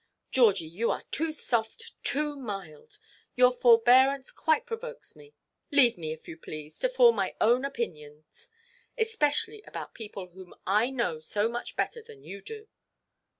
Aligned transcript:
Georgie, 0.31 0.65
you 0.65 0.89
are 0.89 1.03
too 1.11 1.31
soft, 1.31 1.91
too 2.03 2.35
mild. 2.35 2.97
Your 3.35 3.51
forbearance 3.51 4.31
quite 4.31 4.65
provokes 4.65 5.15
me. 5.15 5.35
Leave 5.69 5.95
me, 5.95 6.11
if 6.11 6.27
you 6.27 6.37
please, 6.37 6.79
to 6.79 6.89
form 6.89 7.15
my 7.17 7.35
own 7.39 7.63
opinions, 7.63 8.49
especially 8.97 9.61
about 9.61 9.93
people 9.93 10.29
whom 10.29 10.55
I 10.65 10.89
know 10.89 11.19
so 11.19 11.47
much 11.47 11.75
better 11.75 12.01
than 12.01 12.23
you 12.23 12.41
do." 12.41 12.67